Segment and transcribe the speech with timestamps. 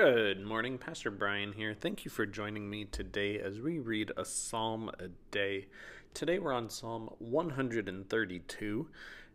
[0.00, 1.74] Good morning, Pastor Brian here.
[1.74, 5.66] Thank you for joining me today as we read a psalm a day.
[6.14, 8.88] Today we're on Psalm 132,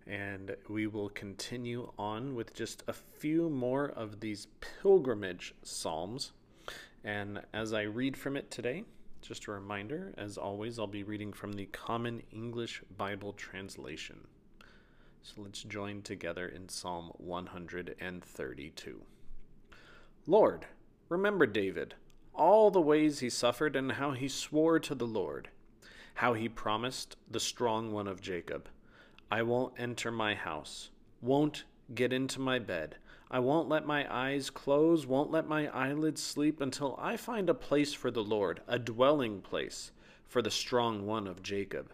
[0.07, 4.47] and we will continue on with just a few more of these
[4.81, 6.31] pilgrimage psalms.
[7.03, 8.85] And as I read from it today,
[9.21, 14.27] just a reminder, as always, I'll be reading from the Common English Bible Translation.
[15.23, 19.01] So let's join together in Psalm 132.
[20.25, 20.65] Lord,
[21.09, 21.95] remember David,
[22.33, 25.49] all the ways he suffered, and how he swore to the Lord,
[26.15, 28.69] how he promised the strong one of Jacob,
[29.29, 30.91] I won't enter my house,
[31.21, 32.95] won't get into my bed.
[33.29, 37.55] I won't let my eyes close, won't let my eyelids sleep until I find a
[37.55, 39.91] place for the Lord, a dwelling place
[40.27, 41.91] for the strong one of Jacob.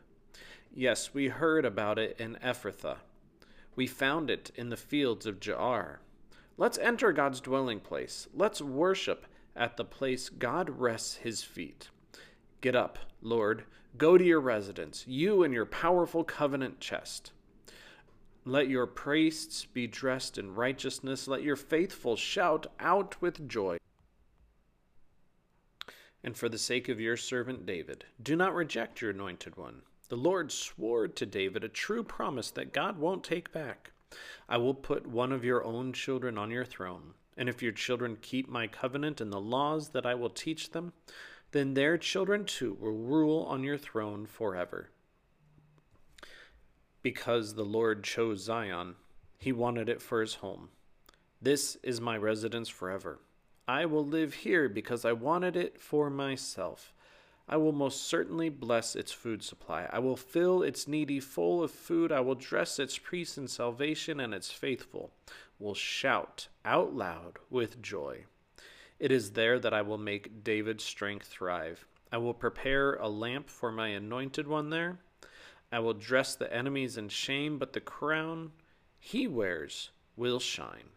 [0.74, 2.98] Yes, we heard about it in Ephrathah.
[3.76, 6.00] We found it in the fields of Jaar.
[6.60, 8.28] Let's enter God's dwelling place.
[8.34, 11.90] Let's worship at the place God rests his feet.
[12.60, 13.64] Get up, Lord.
[13.98, 17.32] Go to your residence, you and your powerful covenant chest.
[18.44, 21.30] Let your priests be dressed in righteousness.
[21.30, 23.78] Let your faithful shout out with joy.
[26.26, 29.84] And for the sake of your servant David, do not reject your anointed one.
[30.10, 33.92] The Lord swore to David a true promise that God won't take back.
[34.48, 37.14] I will put one of your own children on your throne.
[37.38, 40.94] And if your children keep my covenant and the laws that I will teach them,
[41.52, 44.90] then their children too will rule on your throne forever.
[47.02, 48.96] Because the Lord chose Zion,
[49.38, 50.70] he wanted it for his home.
[51.42, 53.20] This is my residence forever.
[53.68, 56.94] I will live here because I wanted it for myself.
[57.52, 59.90] I will most certainly bless its food supply.
[59.92, 62.12] I will fill its needy full of food.
[62.12, 65.12] I will dress its priests in salvation, and its faithful
[65.58, 68.26] will shout out loud with joy.
[69.00, 71.88] It is there that I will make David's strength thrive.
[72.12, 75.00] I will prepare a lamp for my anointed one there.
[75.72, 78.52] I will dress the enemies in shame, but the crown
[79.00, 80.90] he wears will shine.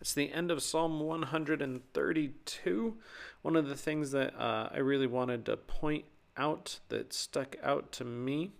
[0.00, 2.96] It's the end of Psalm 132.
[3.42, 6.04] One of the things that uh, I really wanted to point
[6.36, 8.52] out that stuck out to me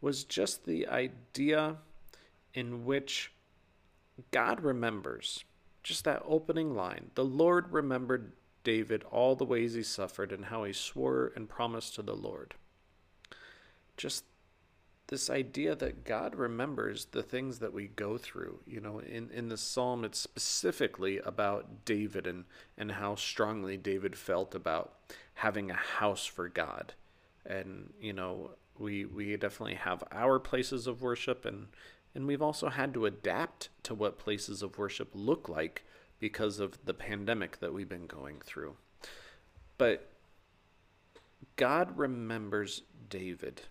[0.00, 1.76] was just the idea
[2.54, 3.32] in which
[4.30, 5.44] God remembers.
[5.82, 7.10] Just that opening line.
[7.14, 11.94] The Lord remembered David all the ways he suffered and how he swore and promised
[11.94, 12.54] to the Lord.
[13.96, 14.24] Just
[15.08, 18.60] this idea that God remembers the things that we go through.
[18.66, 22.44] You know, in, in the psalm, it's specifically about David and,
[22.76, 24.94] and how strongly David felt about
[25.34, 26.92] having a house for God.
[27.46, 31.68] And, you know, we, we definitely have our places of worship, and,
[32.14, 35.84] and we've also had to adapt to what places of worship look like
[36.20, 38.76] because of the pandemic that we've been going through.
[39.78, 40.10] But
[41.56, 43.62] God remembers David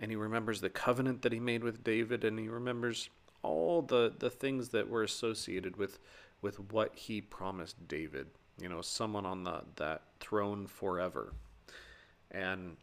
[0.00, 3.10] and he remembers the covenant that he made with David, and he remembers
[3.42, 5.98] all the, the things that were associated with
[6.40, 8.26] with what he promised David.
[8.60, 11.34] You know, someone on the that throne forever.
[12.30, 12.76] And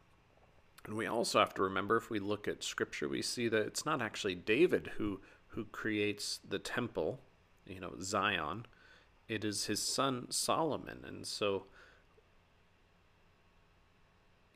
[0.86, 3.86] and we also have to remember if we look at scripture, we see that it's
[3.86, 7.20] not actually David who who creates the temple,
[7.66, 8.66] you know, Zion.
[9.28, 11.04] It is his son Solomon.
[11.06, 11.66] And so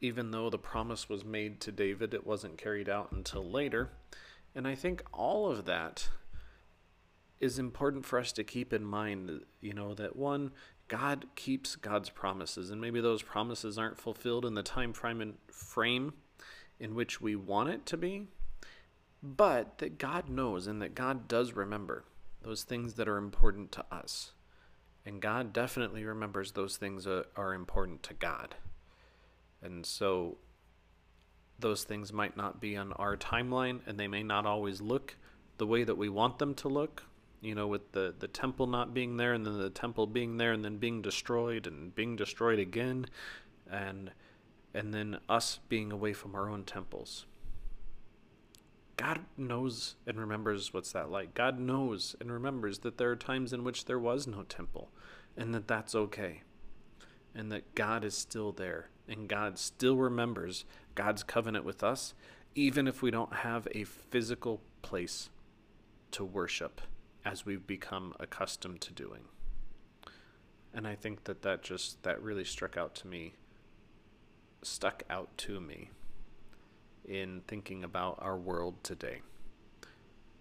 [0.06, 3.90] even though the promise was made to David, it wasn't carried out until later.
[4.54, 6.10] And I think all of that
[7.40, 10.52] is important for us to keep in mind, you know, that one,
[10.88, 15.34] God keeps God's promises, and maybe those promises aren't fulfilled in the time frame, in,
[15.48, 16.14] frame
[16.80, 18.28] in which we want it to be,
[19.24, 22.06] but that God knows and that God does remember
[22.44, 24.34] those things that are important to us.
[25.04, 28.56] And God definitely remembers those things that are important to God.
[29.66, 30.38] And so
[31.60, 35.16] those things might not be on our timeline and they may not always look
[35.58, 37.04] the way that we want them to look
[37.42, 40.52] you know with the the temple not being there and then the temple being there
[40.52, 43.06] and then being destroyed and being destroyed again
[43.72, 44.12] and
[44.74, 47.26] and then us being away from our own temples
[48.98, 51.34] God knows and remembers what's that like.
[51.34, 54.90] God knows and remembers that there are times in which there was no temple
[55.36, 56.44] and that that's okay.
[57.36, 60.66] And that God is still there and God still remembers
[60.96, 62.14] God's covenant with us,
[62.56, 65.30] even if we don't have a physical place
[66.12, 66.82] to worship
[67.26, 69.26] as we've become accustomed to doing.
[70.74, 73.34] And I think that that just, that really struck out to me,
[74.62, 75.90] stuck out to me
[77.04, 79.22] in thinking about our world today.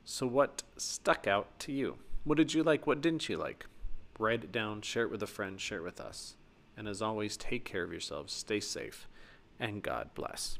[0.04, 1.98] So, what stuck out to you?
[2.24, 2.86] What did you like?
[2.86, 3.66] What didn't you like?
[4.18, 6.36] write it down, share it with a friend, share it with us.
[6.76, 9.06] And as always, take care of yourselves, stay safe,
[9.60, 10.58] and God bless.